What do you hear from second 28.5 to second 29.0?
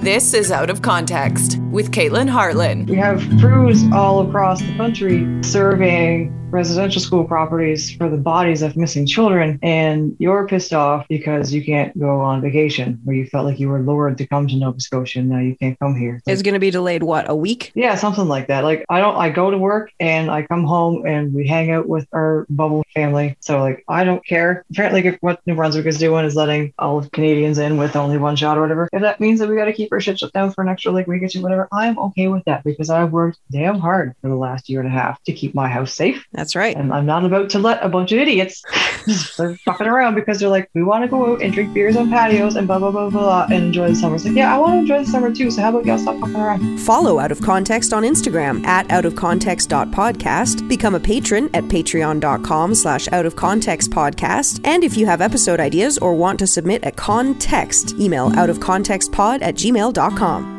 or whatever.